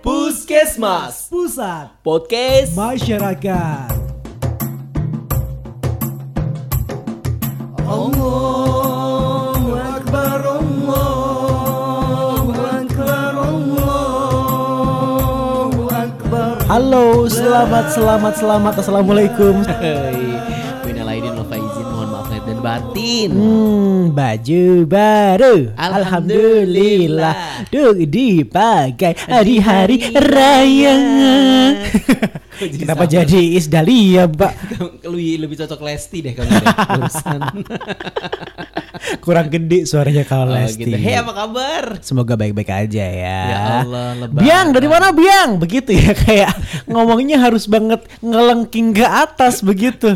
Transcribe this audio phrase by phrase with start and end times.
[0.00, 1.28] Puskesmas.
[1.28, 1.92] Pusat.
[2.00, 2.72] Podcast.
[2.72, 3.92] Masyarakat.
[7.84, 11.28] Allahu Akbar Allahu
[12.64, 13.92] Akbar Allahu
[15.92, 16.64] Akbar.
[16.64, 18.80] Halo selamat selamat selamat.
[18.80, 19.60] Assalamualaikum
[22.62, 23.30] batin.
[23.32, 25.72] Hmm baju baru.
[25.78, 27.64] Alhamdulillah.
[27.72, 30.96] Duh dipakai hari-hari raya.
[32.60, 34.52] Kenapa jadi Isdalia mbak
[35.08, 36.52] Lebih, lebih cocok Lesti deh kalau
[39.18, 40.94] Kurang gede suaranya kalau Oh, Lesti gitu.
[40.94, 41.98] Hei apa kabar?
[42.00, 43.40] Semoga baik-baik aja ya.
[43.44, 44.38] Ya Allah, lebaran.
[44.38, 45.50] Biang dari mana Biang?
[45.56, 46.54] Begitu ya kayak
[46.86, 50.14] ngomongnya harus banget ngelengking ke atas begitu.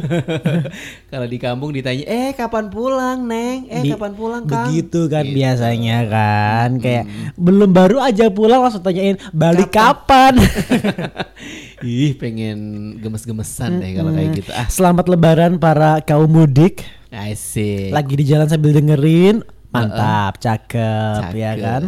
[1.10, 3.66] Kalau di kampung ditanya, eh kapan pulang neng?
[3.68, 4.66] Eh Di- kapan pulang kang?
[4.68, 5.34] Begitu kan Gitu.
[5.34, 10.38] biasanya kan kayak belum baru aja pulang langsung tanyain balik kapan.
[11.84, 12.58] Ih pengen
[12.98, 14.50] gemes-gemesan deh kalau kayak gitu.
[14.50, 16.82] Ah Selamat lebaran para kaum mudik.
[17.14, 17.90] Asik.
[17.90, 19.40] Lagi di jalan sambil dengerin.
[19.74, 21.66] Mantap, cakep, ya Cakep.
[21.66, 21.82] kan?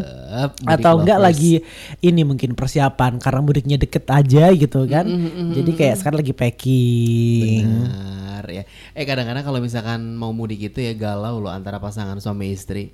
[0.58, 1.26] Mudik Atau enggak lovers.
[1.38, 1.52] lagi
[2.02, 5.06] ini mungkin persiapan karena mudiknya deket aja gitu kan.
[5.54, 7.62] Jadi kayak sekarang lagi packing.
[7.62, 8.62] Benar ya.
[8.90, 12.90] Eh kadang-kadang kalau misalkan mau mudik itu ya galau loh antara pasangan suami istri.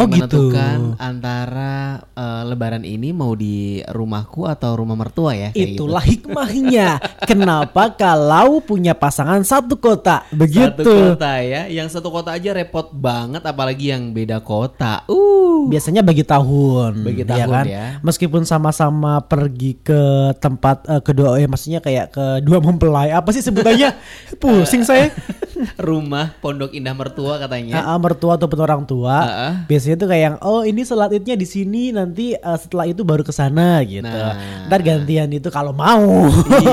[0.00, 0.48] Oh, Kayak gitu.
[0.48, 1.72] menentukan antara
[2.10, 5.48] eh, lebaran ini mau di rumahku atau rumah mertua ya.
[5.50, 5.84] kayak gitu.
[5.84, 6.88] Itulah hikmahnya.
[7.30, 10.88] Kenapa kalau punya pasangan satu kota Satu begitu?
[11.12, 11.68] kota ya.
[11.68, 15.04] Yang satu kota aja repot banget apalagi yang beda kota.
[15.04, 15.68] Uh.
[15.68, 17.64] Biasanya bagi tahun, Bagi ya tahun kan?
[17.68, 17.86] ya.
[18.00, 20.00] Meskipun sama-sama pergi ke
[20.38, 23.12] tempat eh, kedua, ya maksudnya kayak kedua mempelai.
[23.12, 23.92] Apa sih sebutannya?
[24.40, 25.12] Pusing saya.
[25.76, 27.82] Rumah Pondok Indah Mertua katanya.
[27.82, 29.16] Ah, mertua ataupun orang tua.
[29.20, 29.52] Ah.
[29.66, 33.24] Biasanya tuh kayak yang oh ini sholat idnya di sini nanti eh, setelah itu baru
[33.24, 34.04] ke sana gitu.
[34.04, 34.66] Nah.
[34.68, 36.28] Ntar gantian itu kalau mau.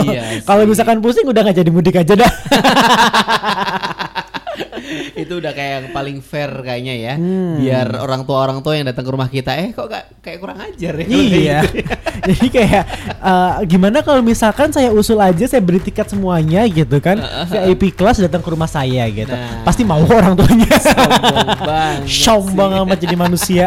[0.06, 2.32] Iya kalau misalkan pusing udah nggak jadi mudik aja dah.
[5.22, 7.14] itu udah kayak yang paling fair kayaknya ya.
[7.16, 7.58] Hmm.
[7.62, 10.60] Biar orang tua orang tua yang datang ke rumah kita, eh kok gak, kayak kurang
[10.62, 11.08] ajar ya.
[11.08, 11.60] iya.
[11.68, 11.82] gitu.
[12.34, 12.84] Jadi kayak
[13.22, 17.22] eh, gimana kalau misalkan saya usul aja saya beri tiket semuanya gitu kan.
[17.48, 19.32] VIP kelas datang ke rumah saya gitu.
[19.32, 19.64] Nah.
[19.64, 20.70] Pasti mau orang tuanya.
[20.78, 23.66] Sombong banget Sombong amat jadi manusia.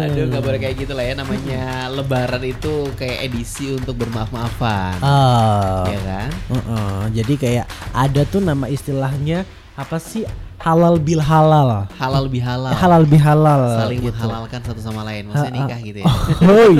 [0.00, 1.14] Aduh nggak boleh kayak gitu lah ya.
[1.14, 5.84] Namanya Lebaran itu kayak edisi untuk bermaaf-maafan, Oh.
[5.86, 6.30] ya kan?
[6.50, 10.22] Heeh, jadi kayak ada tuh nama istilahnya apa sih
[10.64, 11.84] halal bil halal.
[12.00, 13.62] Halal lebih halal, halal bil halal.
[13.84, 14.16] saling gitu.
[14.16, 16.06] menghalalkan satu sama lain, maksudnya nikah gitu ya.
[16.48, 16.76] Hoi,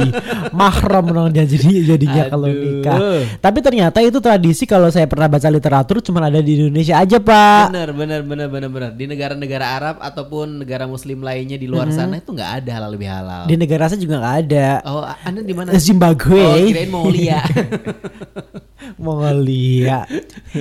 [0.56, 2.98] mahram dong dia jadi jadinya kalau nikah.
[3.44, 7.76] Tapi ternyata itu tradisi kalau saya pernah baca literatur cuma ada di Indonesia aja, Pak.
[7.76, 8.90] Bener, bener, bener, bener, bener.
[8.96, 13.08] Di negara-negara Arab ataupun negara Muslim lainnya di luar sana itu nggak ada halal lebih
[13.12, 13.44] halal.
[13.44, 14.68] Di negara saya juga nggak ada.
[14.88, 15.76] Oh, anda di mana?
[15.76, 16.40] Zimbabwe.
[16.40, 17.44] Oh, kirain Mongolia.
[18.98, 20.06] Mongolia.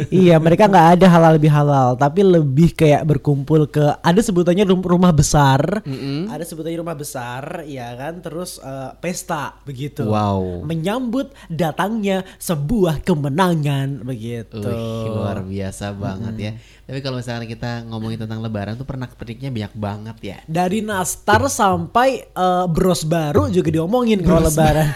[0.10, 4.86] iya, mereka nggak ada halal lebih halal, tapi lebih kayak berkumpul ke ada sebutannya rum-
[4.86, 5.82] rumah besar.
[5.86, 6.30] Mm-mm.
[6.30, 8.20] Ada sebutannya rumah besar, ya kan?
[8.24, 10.06] Terus eh, pesta begitu.
[10.08, 10.66] Wow.
[10.66, 14.62] Menyambut datangnya sebuah kemenangan begitu.
[14.62, 16.52] Wih, luar biasa banget ya.
[16.84, 20.38] Tapi kalau misalnya kita ngomongin tentang Lebaran tuh pernah perniknya banyak banget ya.
[20.44, 24.92] Dari nastar sampai eh, bros baru juga diomongin kalau lebaran.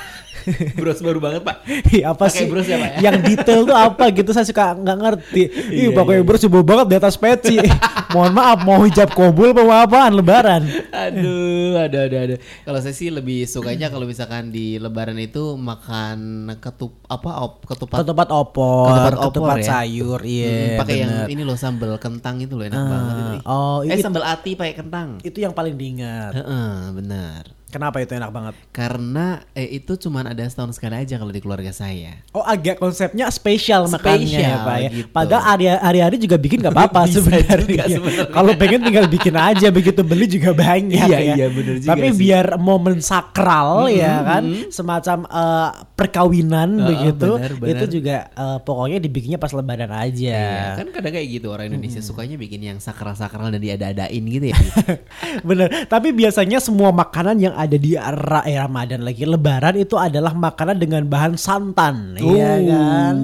[0.79, 1.55] Bros baru banget pak.
[1.87, 2.47] Ih, apa Pakai sih?
[2.47, 2.99] bros ya, Pak, ya?
[3.03, 5.43] Yang detail tuh apa gitu saya suka nggak ngerti.
[5.43, 6.23] Ih, Iya, pakai iya.
[6.23, 7.55] bros coba banget di atas peci.
[8.13, 10.63] Mohon maaf, mau hijab kobul apa mau apaan lebaran?
[10.89, 12.35] Aduh, ada, ada, ada.
[12.61, 16.17] Kalau saya sih lebih sukanya kalau misalkan di Lebaran itu makan
[16.57, 17.99] ketup apa op, ketupat.
[18.01, 19.67] Ketupat opor, Ketupat ketupat, opor ya?
[19.67, 20.47] sayur, iya.
[20.47, 23.35] Hmm, pakai yang ini loh sambal kentang itu loh enak Ah, banget itu.
[23.43, 25.19] oh, eh it- sambal ati pakai kentang.
[25.19, 26.31] Itu yang paling diingat.
[26.33, 27.43] Heeh, benar.
[27.67, 28.55] Kenapa itu enak banget?
[28.71, 32.23] Karena eh, itu cuman ada setahun sekali aja kalau di keluarga saya.
[32.31, 34.89] Oh agak konsepnya spesial makannya ya Spesial, Pak ya.
[34.89, 35.09] gitu.
[35.09, 37.83] Padahal hari- hari-hari juga bikin gak apa-apa sebenarnya.
[38.25, 41.33] Kalau pengen tinggal bikin aja begitu beli juga banyak Iya, ya.
[41.35, 42.17] iya, bener juga Tapi sih.
[42.17, 47.71] biar momen sakral ya kan semacam eh, perkawinan Heeh, begitu benar, benar.
[47.75, 50.15] itu juga eh, pokoknya dibikinnya pas lebaran aja.
[50.23, 54.57] Iya, kan kadang kayak gitu orang Indonesia sukanya bikin yang sakral-sakral dan diada-adain gitu ya.
[55.49, 55.67] Bener.
[55.85, 60.77] Tapi biasanya semua makanan yang ada di ra- eh, Ramadan lagi Lebaran itu adalah makanan
[60.77, 62.57] dengan bahan santan, iya Oh.
[62.69, 63.15] kan?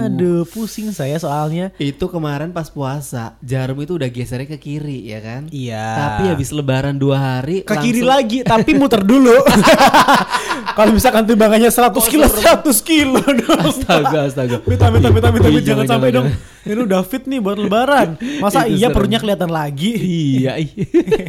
[0.00, 1.74] Aduh, pusing saya soalnya.
[1.76, 5.42] Itu kemarin pas puasa, jarum itu udah gesernya ke kiri ya kan?
[5.48, 5.86] Iya.
[5.96, 9.34] Tapi habis lebaran dua hari ke kiri langsung- lagi tapi muter dulu.
[10.78, 13.58] Kalau misalkan timbangannya 100 kilo 100 kilo dong.
[13.60, 14.56] Astaga, astaga.
[14.62, 16.26] Amit amit amit amit Ih, jangan, jangan, sampai dong.
[16.60, 18.14] Ini udah fit nih buat lebaran.
[18.38, 18.94] Masa iya serem.
[18.94, 19.90] perutnya kelihatan lagi?
[20.38, 20.84] Iya, iya.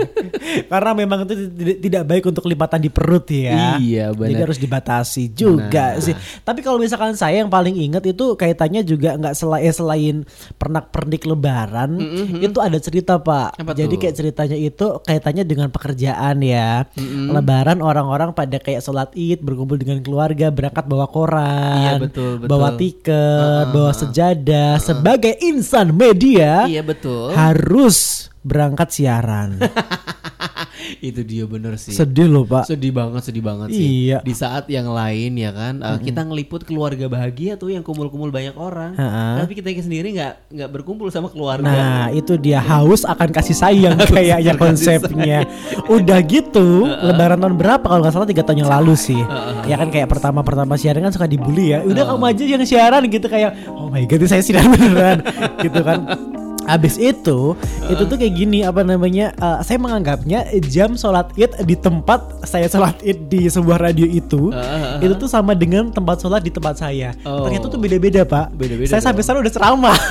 [0.72, 3.80] Karena memang itu tidak, tidak baik untuk lipatan di perut ya.
[3.80, 4.44] Iya, Jadi benar.
[4.44, 6.04] harus dibatasi juga Nah.
[6.04, 6.14] sih.
[6.40, 10.16] Tapi kalau misalkan saya yang paling ingat itu kaitannya juga nggak selain eh, selain
[10.60, 11.96] pernak-pernik lebaran,
[12.44, 13.56] itu ada cerita Pak.
[13.56, 14.00] Apa Jadi tuh?
[14.04, 16.84] kayak ceritanya itu kaitannya dengan pekerjaan ya.
[17.32, 22.52] Lebaran orang-orang pada kayak sholat id, berkumpul dengan keluarga, berangkat bawa koran, Iya, betul, betul.
[22.52, 24.76] bawa tiket, bawa sejadah.
[24.84, 27.32] Sebagai insan media Iya betul.
[27.32, 29.56] harus berangkat siaran.
[31.10, 31.94] itu dia bener sih.
[31.94, 32.68] Sedih loh Pak.
[32.70, 34.10] Sedih banget, sedih banget sih.
[34.10, 34.18] Iya.
[34.24, 38.56] Di saat yang lain ya kan, uh, kita ngeliput keluarga bahagia tuh yang kumpul-kumpul banyak
[38.56, 38.96] orang.
[38.96, 39.44] Ha-ha.
[39.44, 41.66] Tapi kita sendiri nggak nggak berkumpul sama keluarga.
[41.66, 45.48] Nah itu dia haus akan kasih sayang kayaknya konsepnya.
[45.88, 49.20] Udah gitu Lebaran tahun berapa kalau nggak salah tiga tahun yang lalu sih.
[49.66, 51.84] Ya kan kayak pertama-pertama siaran kan suka dibully ya.
[51.84, 55.18] Udah kamu aja yang siaran gitu kayak oh my god saya siaran beneran
[55.66, 56.29] gitu kan.
[56.70, 57.58] Habis itu,
[57.90, 59.34] itu tuh kayak gini apa namanya?
[59.34, 64.54] eh, saya menganggapnya jam sholat id di tempat saya sholat id di sebuah radio itu,
[64.54, 67.18] Heeh, itu tuh sama dengan tempat sholat di tempat saya.
[67.26, 67.50] Oh.
[67.50, 68.54] Ternyata tuh beda-beda pak.
[68.54, 69.98] Beda-beda Saya sampai sana udah ceramah.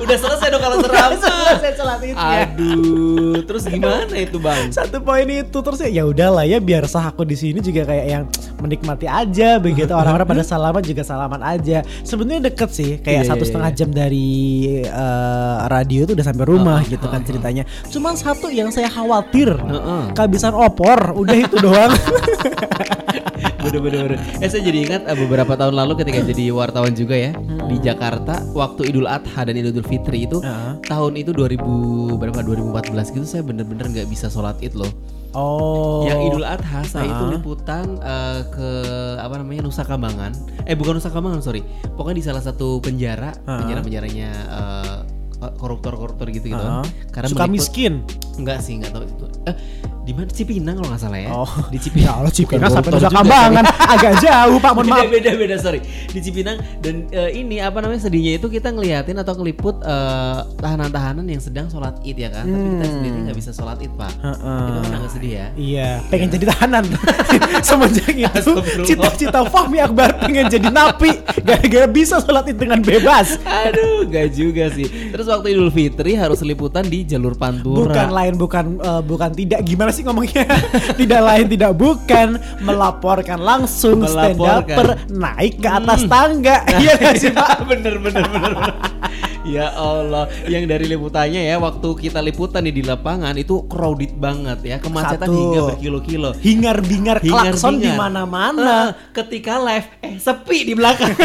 [0.00, 1.18] Udah selesai dong kalau ceramah.
[1.20, 2.38] selesai sholat idnya.
[2.48, 4.72] Aduh, terus gimana itu bang?
[4.72, 8.06] satu poin itu terus ya ya udahlah ya biar sah aku di sini juga kayak
[8.06, 8.24] yang
[8.58, 13.44] menikmati aja begitu orang-orang pada salaman juga salaman aja sebenarnya deket sih kayak Iya, satu
[13.44, 13.78] iya, setengah iya.
[13.78, 14.28] jam dari
[14.84, 19.52] eh, radio itu udah sampai rumah gitu kan ceritanya cuman satu yang saya khawatir
[20.12, 21.92] kehabisan opor udah itu doang
[23.60, 24.18] bener bener bener.
[24.40, 27.32] Eh saya jadi ingat eh, beberapa tahun lalu ketika jadi wartawan juga ya
[27.68, 30.80] di Jakarta waktu Idul Adha dan Idul Fitri itu Heeh.
[30.84, 31.60] tahun itu 2000
[32.16, 34.90] berapa 2014 gitu saya bener-bener nggak bisa sholat id loh.
[35.30, 37.34] oh Yang Idul Adha saya itu Heeh.
[37.38, 38.68] liputan eh, ke
[39.20, 40.32] apa namanya Nusa Kambangan.
[40.64, 41.62] Eh bukan Nusa Kambangan sorry.
[41.94, 43.58] Pokoknya di salah satu penjara Heeh.
[43.62, 44.30] penjara penjaranya
[45.50, 46.58] koruptor-koruptor gitu gitu.
[46.58, 46.84] Heeh.
[47.08, 47.92] Karena suka meliput- miskin
[48.32, 49.24] Enggak sih, enggak tahu itu.
[49.42, 49.54] Eh,
[50.00, 51.28] di mana Cipinang kalau nggak salah ya?
[51.30, 52.08] oh Di Cipinang.
[52.08, 53.64] ya Allah Cipinang sampai Nusa Kambangan
[53.94, 58.00] agak jauh pak mohon maaf beda beda sorry di Cipinang dan eh, ini apa namanya
[58.02, 62.58] sedihnya itu kita ngeliatin atau ngeliput eh, tahanan-tahanan yang sedang sholat id ya kan tapi
[62.66, 62.94] kita Hmm.
[62.96, 64.56] sendiri nggak bisa sholat id pak Heeh.
[64.58, 66.84] itu kan agak sedih ya Iya, pengen jadi tahanan.
[67.62, 68.52] Semenjak itu
[68.84, 71.10] cita-cita Fahmi Akbar pengen jadi napi
[71.40, 73.36] gara-gara bisa sholat id dengan bebas.
[73.42, 78.34] aduh gak juga sih terus waktu Idul Fitri harus liputan di jalur Pantura Bukan lain
[78.34, 80.44] bukan eh, bukan tidak gimana sih ngomongnya?
[81.00, 82.28] tidak lain tidak bukan
[82.60, 84.66] melaporkan langsung stand Melaporkan.
[84.68, 86.10] upper naik ke atas Hmm.
[86.10, 86.56] tangga.
[86.80, 87.48] Iya nggak sih Pak?
[87.70, 88.74] bener bener bener bener.
[89.42, 94.60] Ya Allah, yang dari liputannya ya waktu kita liputan nih di lapangan itu crowded banget
[94.62, 95.32] ya, kemacetan Satu.
[95.32, 96.30] hingga berkilo-kilo.
[96.36, 98.92] Hingar-bingar klakson di mana-mana.
[98.92, 101.16] Eh, ketika live eh sepi di belakang.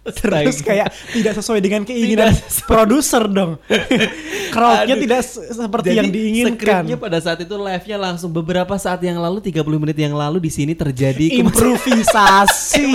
[0.00, 2.32] Terus kayak tidak sesuai dengan keinginan
[2.64, 3.60] produser dong.
[4.54, 6.56] Crowdnya tidak se- seperti Jadi, yang diinginkan.
[6.56, 10.48] skripnya pada saat itu live-nya langsung beberapa saat yang lalu 30 menit yang lalu di
[10.48, 12.88] sini terjadi improvisasi.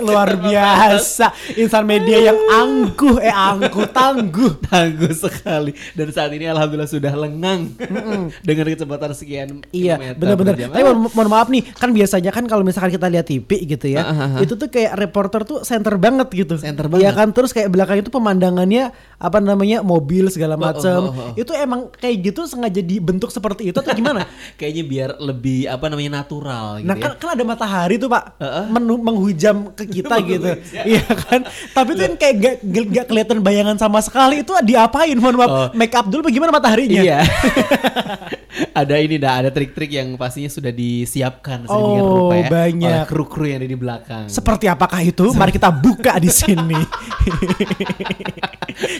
[0.00, 1.30] Luar biasa.
[1.54, 4.52] Insan media yang angkuh eh angkuh tangguh.
[4.66, 5.70] Tangguh sekali.
[5.92, 7.70] Dan saat ini alhamdulillah sudah lengang.
[8.46, 10.56] Dengan kecepatan sekian Iya, benar-benar.
[10.58, 14.02] Tapi mohon, mohon maaf nih, kan biasanya kan kalau misalkan kita lihat TV gitu ya,
[14.02, 14.40] Ah, ah, ah.
[14.42, 16.54] itu tuh kayak reporter tuh center banget gitu.
[16.54, 17.14] Center Iya banget.
[17.14, 21.00] kan, terus kayak belakang itu pemandangannya apa namanya mobil segala macam.
[21.02, 21.32] oh, oh, oh.
[21.34, 24.24] Itu emang kayak gitu sengaja dibentuk seperti itu atau gimana?
[24.58, 27.02] kayaknya biar lebih apa namanya natural gitu Nah ya.
[27.02, 28.64] kan, kan ada matahari tuh pak Heeh.
[28.70, 31.42] menu- menghujam ke kita gitu, iya kan?
[31.70, 34.40] Tapi tuh kan kayak gak, gak, gak kelihatan bayangan sama sekali.
[34.40, 35.16] Itu diapain?
[35.16, 35.68] Mohon maaf, Oh.
[35.72, 37.00] make up dulu bagaimana mataharinya?
[37.00, 37.18] Iya.
[38.74, 42.88] ada ini dah, ada trik-trik yang pastinya sudah disiapkan sedemikian Oh, rupa ya banyak.
[42.92, 44.24] oleh kru-kru yang ada di belakang.
[44.26, 45.30] Seperti apakah itu?
[45.32, 46.78] Mari kita buka di sini.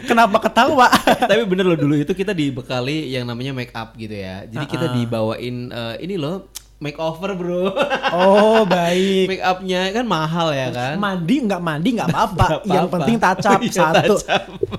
[0.06, 0.88] Kenapa ketawa?
[1.28, 4.46] Tapi bener loh dulu itu kita dibekali yang namanya make up gitu ya.
[4.46, 6.46] Jadi kita Ah, dibawain eh, ini loh
[6.84, 7.72] makeover bro.
[8.12, 9.26] Oh baik.
[9.26, 10.94] make upnya kan mahal ya kan.
[10.96, 12.46] Mandi nggak mandi nggak apa-apa.
[12.62, 12.96] Yang apa-apa.
[12.98, 14.14] penting tacap Iya, satu.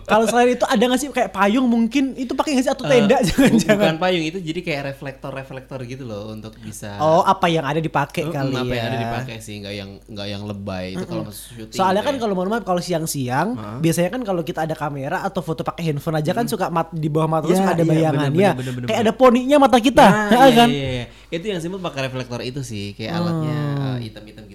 [0.03, 3.15] Kalau selain itu ada nggak sih kayak payung mungkin itu pakai nggak sih atau tenda
[3.15, 3.77] Eh, bu- jangan-jangan?
[3.81, 8.23] Bukan payung itu jadi kayak reflektor-reflektor gitu loh untuk bisa Oh apa yang ada dipakai
[8.23, 8.75] Mm, kali apa ya?
[8.75, 12.07] yang ada dipakai sih nggak yang nggak yang lebay itu kalau masuk syuting Soalnya gitu
[12.07, 12.19] kan ya.
[12.19, 13.47] kalau mohon maaf kalau siang-siang
[13.77, 17.07] biasanya kan kalau kita ada kamera atau foto pakai handphone aja kan suka mat di
[17.07, 18.49] bawah mata Ya, suka ada iya, bayangannya.
[18.51, 19.07] bener, bener, bener, kayak bener.
[19.07, 20.69] ada poninya mata kita, Nah, ya iya, kan?
[20.69, 21.05] iya, iya.
[21.35, 23.85] Itu yang simpel pakai reflektor itu sih, kayak alatnya Hmm.
[23.91, 24.54] eh, hitam-hitam gitu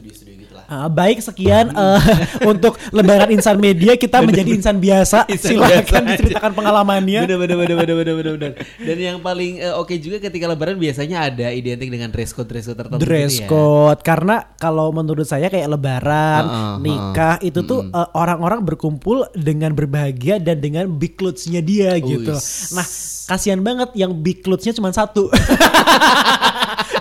[0.00, 0.64] studio-studio gitu lah.
[0.64, 2.00] Ah, baik sekian eh,
[2.50, 5.28] untuk lebaran insan media kita menjadi insan biasa.
[5.28, 6.08] Insan Silakan biasa aja.
[6.16, 7.20] diceritakan pengalamannya.
[7.28, 8.52] Bener bener bener bener bener bener bener.
[8.80, 12.64] Dan yang paling eh, oke juga ketika lebaran biasanya ada identik dengan dress code dress
[12.72, 13.04] code tertentu.
[13.04, 13.48] dress gitu ya.
[13.52, 19.76] code karena kalau menurut saya kayak lebaran, Heeh, nikah itu tuh eh, orang-orang berkumpul dengan
[19.76, 22.32] berbahagia dan dengan big clothes-nya dia gitu.
[22.32, 22.72] Uis.
[22.72, 22.86] Nah,
[23.28, 25.28] kasihan banget yang big clothes-nya cuma satu.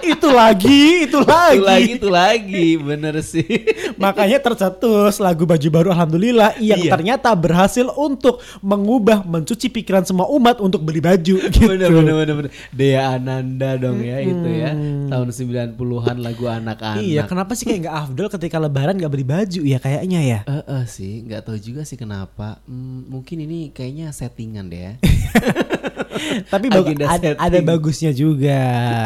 [0.03, 1.57] itu lagi, itu lagi.
[1.59, 3.47] Itu lagi itu lagi bener sih.
[3.95, 6.91] Makanya tercetus lagu baju baru Alhamdulillah yang Iya.
[6.95, 11.67] ternyata berhasil untuk mengubah mencuci pikiran semua umat untuk beli baju gitu.
[11.67, 12.51] bener bener bener bener.
[12.71, 14.71] Dea Ananda dong ya itu ya.
[15.09, 17.03] Tahun 90-an lagu anak-anak.
[17.03, 20.39] Iya, kenapa sih kayak nggak afdol ketika lebaran nggak beli baju ya kayaknya ya?
[20.47, 22.61] Eh, eh, sih, nggak tahu juga sih kenapa.
[22.65, 24.93] Hmm, mungkin ini kayaknya settingan deh ya.
[26.51, 26.67] Tapi
[26.99, 28.59] ada, ada bagusnya juga,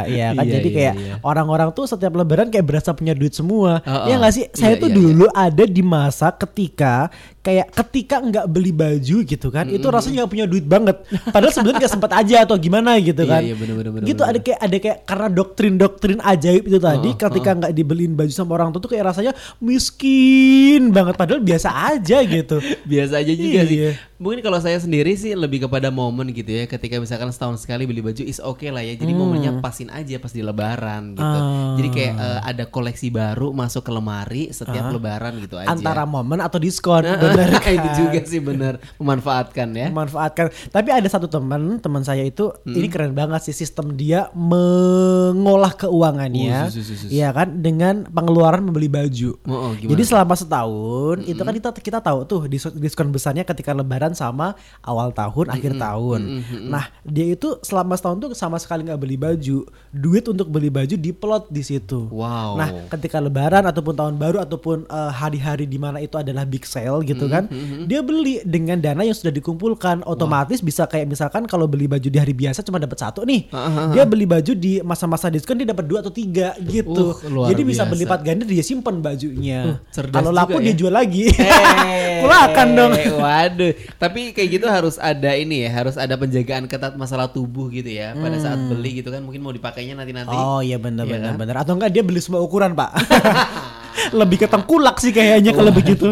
[0.09, 0.43] ya kan.
[0.43, 1.15] Iya, Jadi iya, kayak iya.
[1.23, 3.79] orang-orang tuh setiap lebaran kayak berasa punya duit semua.
[3.87, 4.19] Oh, ya oh.
[4.19, 4.45] nggak sih?
[4.51, 7.07] Saya Iya, tuh iya, dulu ada di masa ketika
[7.43, 10.95] kayak ketika nggak beli baju gitu kan, itu rasanya nggak punya duit banget.
[11.27, 13.41] Padahal sebenarnya nggak sempat aja atau gimana gitu Iya, kan.
[13.43, 14.31] iya, bener, bener, bener, gitu bener.
[14.31, 18.55] ada kayak ada kayak karena doktrin-doktrin ajaib itu tadi, Oh, ketika nggak dibeliin baju sama
[18.55, 21.19] orang tua tuh kayak rasanya miskin banget.
[21.19, 22.57] Padahal biasa aja gitu.
[22.91, 23.77] Biasa aja juga sih.
[23.83, 23.91] Iya.
[24.23, 26.63] Mungkin kalau saya sendiri sih lebih kepada momen gitu ya.
[26.63, 28.95] Ketika misalkan setahun sekali beli baju is oke lah ya.
[28.95, 31.23] Jadi momennya pasin aja pas di lebaran gitu.
[31.27, 31.43] Hmm.
[31.43, 31.75] Ah.
[31.75, 35.67] Jadi kayak eh, ada koleksi baru masuk ke lemari setiap lebaran gitu aja.
[35.67, 37.73] Antara momen atau diskon, Nah, bener kan?
[37.73, 39.87] itu juga sih bener memanfaatkan ya.
[39.89, 40.45] memanfaatkan.
[40.69, 42.73] Tapi ada satu teman, teman saya itu Hmm.
[42.73, 47.09] ini keren banget sih sistem dia mengolah keuangannya, Oh, sus, sus, sus.
[47.09, 49.35] ya kan dengan pengeluaran membeli baju.
[49.43, 49.91] Oh, oh, gimana?
[49.91, 54.53] Jadi selama setahun itu kan kita kita tahu tuh dis- diskon besarnya ketika lebaran sama
[54.81, 56.21] awal tahun, akhir tahun.
[56.65, 59.57] Nah dia itu selama setahun tuh sama sekali nggak beli baju,
[59.89, 62.07] duit untuk beli baju diplot di situ.
[62.09, 62.55] Wow.
[62.55, 67.01] Nah, ketika lebaran ataupun tahun baru ataupun eh, hari-hari di mana itu adalah big sale
[67.03, 67.43] gitu kan,
[67.83, 72.17] dia beli dengan dana yang sudah dikumpulkan, otomatis bisa kayak misalkan kalau beli baju di
[72.17, 73.47] hari biasa cuma dapat satu nih,
[73.91, 77.13] dia beli baju di masa-masa diskon dia dapat dua atau tiga gitu.
[77.23, 77.91] Uh, Jadi bisa biasa.
[77.91, 79.79] berlipat ganda dia simpan bajunya.
[79.89, 80.77] cerdas kalau laku juga dia ya.
[80.79, 81.25] jual lagi.
[81.29, 82.91] Eh, Kulakan dong.
[83.23, 87.89] Waduh, tapi kayak gitu harus ada ini ya, harus ada penjagaan ketat masalah tubuh gitu
[87.89, 88.15] ya.
[88.15, 90.31] Pada saat beli gitu kan mungkin mau dipakainya nanti-nanti.
[90.31, 90.47] Hmm.
[90.57, 91.39] Oh iya benar Iya benar kan?
[91.39, 91.55] benar.
[91.61, 92.91] Atau enggak dia beli semua ukuran, Pak.
[94.11, 96.11] Lebih ke tengkulak sih kayaknya kalau begitu.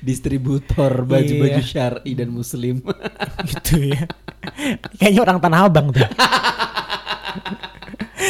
[0.00, 1.66] Distributor baju-baju Iya.
[1.66, 2.80] syar'i dan muslim.
[3.46, 4.06] gitu ya.
[4.96, 6.02] Kayaknya orang Tanah Abang tuh.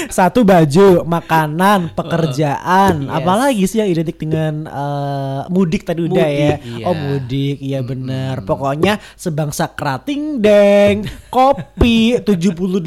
[0.08, 3.12] Satu baju, makanan, pekerjaan, Yes.
[3.12, 6.54] apalagi sih yang identik dengan eh, mudik tadi udah ya.
[6.56, 6.84] Mudik, iya.
[6.84, 8.34] Oh mudik, iya benar.
[8.42, 12.86] Pokoknya sebangsa kerating deng, kopi 78%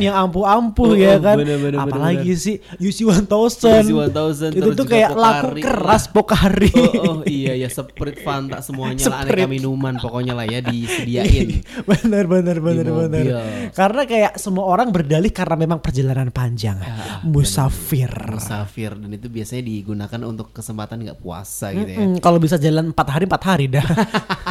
[0.00, 1.36] yang ampuh-ampuh Oh, ya oh, kan.
[1.36, 2.40] bener, bener, apalagi bener.
[2.40, 3.26] sih UC 1000.
[3.26, 5.60] UC 1000, Itu tuh kayak laku Pocari.
[5.60, 6.70] keras Pokari.
[6.70, 11.64] oh, oh iya ya Sprite Fanta semuanya lah aneka minuman pokoknya lah ya disediain.
[11.90, 13.00] bener bener bener mobil.
[13.02, 13.24] bener
[13.72, 16.78] karena kayak semua orang berdalih karena memang perjalanan panjang.
[16.78, 18.10] Ah, musafir.
[18.30, 21.98] Musafir dan itu biasanya digunakan untuk kesempatan nggak puasa gitu ya.
[21.98, 23.82] Mm, kalau bisa jalan empat hari empat hari dah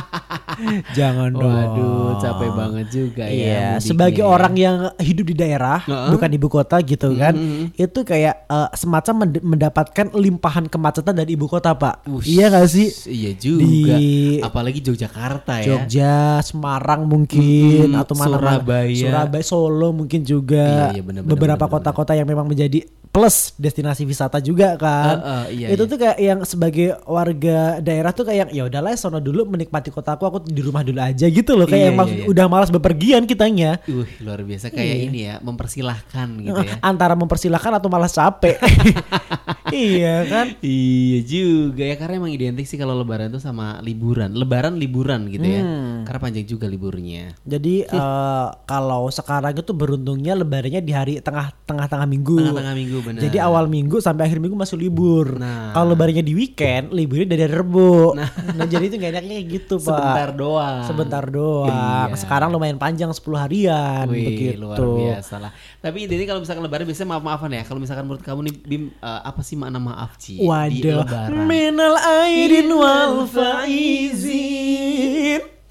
[0.97, 3.33] jangan dong Waduh, capek banget juga ya.
[3.33, 3.43] Iya,
[3.75, 4.29] mudiknya sebagai ya.
[4.29, 6.09] orang yang hidup di daerah, Heeh.
[6.11, 7.33] bukan ibu kota gitu kan,
[7.73, 12.07] itu kayak eh, semacam mend- mendapatkan limpahan kemacetan dari ibu kota, Pak.
[12.07, 12.87] Ush, iya gak sih?
[13.05, 13.95] Iya juga.
[13.99, 15.65] Di- Apalagi Yogyakarta ya.
[15.65, 18.93] Jogja, Semarang mungkin Mm-mm, atau mana Surabaya.
[18.95, 20.93] Surabaya, Solo mungkin juga.
[20.93, 25.15] Iya, iya, bener, bener, Beberapa bener, kota-kota yang memang menjadi plus destinasi wisata juga kan.
[25.21, 25.91] Uh, uh, iya, itu iya.
[25.93, 30.37] tuh kayak yang sebagai warga daerah tuh kayak ya udahlah sono dulu menikmati kotaku aku
[30.49, 32.25] di rumah dulu aja gitu loh kayak Iya, yang iya, iya.
[32.25, 33.77] udah malas bepergian kitanya.
[33.85, 35.05] Uh, luar biasa kayak Iya.
[35.05, 36.81] ini ya, mempersilahkan gitu ya.
[36.89, 38.57] Antara mempersilahkan atau malas capek.
[39.73, 40.47] iya kan?
[40.61, 44.31] Iya juga ya karena emang identik sih kalau lebaran tuh sama liburan.
[44.37, 45.61] Lebaran liburan gitu ya.
[45.65, 46.05] Hmm.
[46.05, 47.33] Karena panjang juga liburnya.
[47.41, 52.37] Jadi eh, kalau sekarang itu beruntungnya lebarannya di hari tengah tengah-tengah minggu.
[52.37, 53.21] Tengah-tengah minggu benar.
[53.25, 55.41] Jadi awal minggu sampai akhir minggu masih libur.
[55.41, 55.73] Nah.
[55.73, 58.13] Kalau lebarannya di weekend, liburnya dari hari Rebo.
[58.13, 58.29] Nah.
[58.71, 59.87] jadi itu gak enaknya kayak gitu, Pak.
[59.89, 60.83] sebentar doang.
[60.85, 62.11] Sebentar doang.
[62.13, 62.17] Iya.
[62.19, 64.61] Sekarang lumayan panjang 10 harian Wih, begitu.
[64.61, 65.51] luar biasa lah.
[65.81, 67.63] Tapi ini kalau misalkan lebaran biasanya maaf-maafan ya.
[67.65, 71.07] Kalau misalkan menurut kamu nih Bim eh, apa sih makna maaf Ci di Waduh.
[71.07, 71.47] lebaran?
[71.47, 74.83] Minal aidin wal faizin.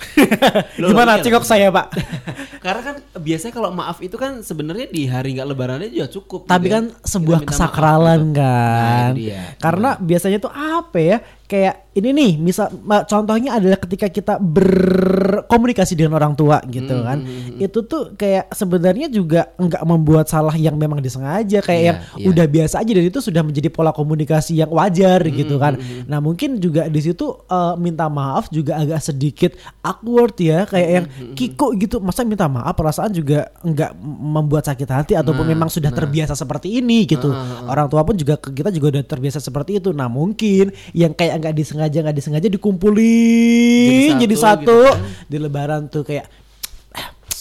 [0.83, 1.43] Loh, Gimana loh.
[1.47, 1.87] saya, Pak?
[2.65, 6.47] Karena kan biasanya kalau maaf itu kan sebenarnya di hari nggak lebarannya juga cukup.
[6.47, 7.07] Tapi gitu kan ya.
[7.07, 8.39] sebuah maaf kesakralan gitu.
[8.39, 9.13] kan.
[9.15, 9.49] Nah.
[9.59, 11.19] Karena biasanya tuh apa ya?
[11.53, 12.73] Kayak ini nih misal
[13.05, 17.19] contohnya adalah ketika kita berkomunikasi dengan orang tua gitu Hmm, kan.
[17.59, 22.27] itu tuh kayak sebenarnya juga nggak membuat salah yang memang disengaja kayak Iya, yang iya.
[22.27, 25.77] udah biasa aja dan itu sudah menjadi pola komunikasi yang wajar Hmm, gitu kan.
[26.05, 31.07] nah mungkin juga di situ eh, minta maaf juga agak sedikit awkward ya kayak yang
[31.13, 32.01] Hmm, kiko gitu.
[32.01, 36.79] Masa minta maaf perasaan juga nggak membuat sakit hati ataupun Nah, memang sudah terbiasa seperti
[36.79, 37.29] ini gitu.
[37.67, 39.91] Orang tua pun juga kita juga udah terbiasa seperti itu.
[39.91, 45.27] Nah mungkin yang kayak nggak disengaja nggak disengaja dikumpulin jadi Jadi satu, satu gitu kan.
[45.27, 46.27] di lebaran tuh kayak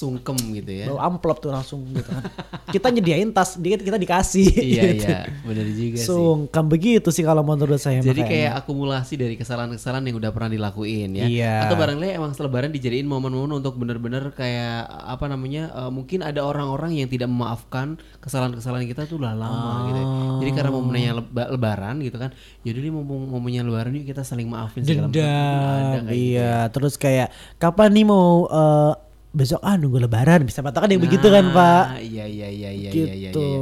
[0.01, 0.89] Sungkem gitu ya.
[0.89, 2.25] bawa amplop tuh langsung gitu kan
[2.73, 5.05] kita nyediain tas dia kita dikasih iya gitu.
[5.05, 6.07] iya, benar juga sih.
[6.09, 8.31] sungkem begitu sih kalau menurut saya Jadi makanya.
[8.49, 11.25] kayak akumulasi dari kesalahan-kesalahan yang udah pernah dilakuin ya.
[11.27, 11.53] Iya.
[11.67, 15.69] Atau barangkali emang selebaran dijadiin momen-momen untuk bener-bener kayak apa namanya?
[15.69, 19.99] eh, mungkin ada orang-orang yang tidak memaafkan kesalahan-kesalahan kita tuh udah lama gitu.
[19.99, 20.05] ya.
[20.41, 22.31] Jadi karena momennya leba- lebaran gitu kan.
[22.63, 25.19] Jadi ini mumpung momennya lebaran yuk kita saling maafin segala macam.
[25.19, 26.31] Ada dendam kayak gitu.
[26.31, 27.27] iya terus kayak
[27.57, 28.93] kapan nih mau eh,
[29.31, 32.89] besok ah nunggu lebaran bisa kan yang begitu kan pak Nah, Iya iya iya iya
[32.89, 33.07] gitu.
[33.07, 33.29] iya iya.
[33.31, 33.59] iya.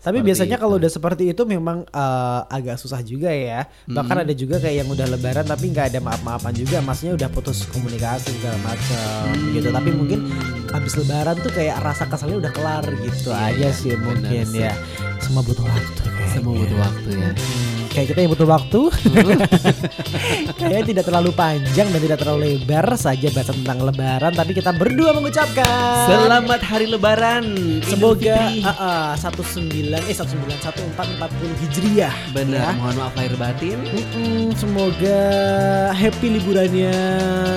[0.00, 3.68] Tapi Seperti biasanya kalau udah seperti itu memang eh, agak susah juga ya.
[3.84, 7.68] Bahkan ada juga kayak yang udah lebaran tapi nggak ada maaf-maafan juga, maksudnya udah putus
[7.68, 9.68] komunikasi segala macam gitu.
[9.68, 10.18] Tapi mungkin
[10.68, 14.64] habis lebaran tuh kayak rasa kesalnya udah kelar gitu Iya, aja iya, sih mungkin sih.
[14.64, 14.72] ya.
[15.18, 16.32] Semua butuh waktu kayaknya.
[16.32, 17.30] Semua butuh waktu ya.
[17.30, 18.80] Hmm, kayak kita yang butuh waktu
[20.58, 25.12] kayaknya tidak terlalu panjang dan tidak terlalu lebar saja bahasa tentang lebaran tapi kita berdua
[25.12, 25.68] mengucapkan
[26.02, 27.44] Selamat hari lebaran.
[27.84, 28.64] Semoga Fitri.
[28.64, 32.14] uh, uh, 19 eh 191440 Hijriah.
[32.32, 32.70] Benar, Ya.
[32.74, 33.78] mohon maaf lahir batin.
[33.82, 35.20] Mm-mm, semoga
[35.92, 36.94] happy liburannya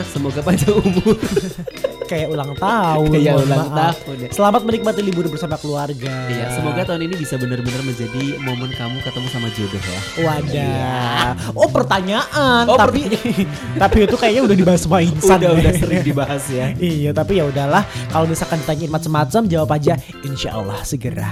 [0.06, 1.16] Semoga panjang umur.
[2.12, 3.10] kayak ulang tahun.
[3.10, 3.98] Kayak ulang maaf.
[3.98, 4.30] tahun ya.
[4.32, 6.14] Selamat menikmati libur bersama keluarga.
[6.28, 10.00] Iya, semoga tahun ini bisa benar-benar menjadi momen kamu ketemu sama jodoh ya.
[10.26, 11.28] Wadah.
[11.54, 13.06] Oh pertanyaan, Oh, tapi
[13.82, 15.38] tapi itu kayaknya udah dibahas sama insan.
[15.40, 15.60] Udah ya.
[15.62, 16.66] udah sering dibahas ya.
[16.96, 17.84] Iya, tapi ya udahlah.
[18.10, 19.94] Kalau misalkan ditanyain macam-macam, jawab aja.
[20.26, 21.30] Insya Allah segera.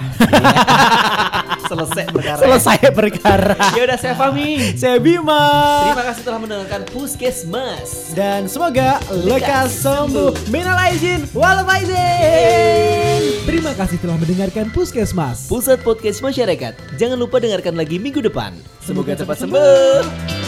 [1.64, 2.40] Selesai perkara.
[2.42, 3.56] Selesai perkara.
[3.78, 4.78] Ya udah saya Fami.
[4.78, 5.44] Saya Bima.
[5.90, 8.14] Terima kasih telah mendengarkan Puskesmas.
[8.14, 10.52] Dan semoga lekas sembuh.
[10.54, 13.22] Minal aizin wal faizin.
[13.48, 15.48] Terima kasih telah mendengarkan Puskesmas.
[15.50, 16.74] Pusat Podcast Masyarakat.
[17.00, 18.54] Jangan lupa dengarkan lagi minggu depan.
[18.84, 20.43] Semoga cepat sembuh.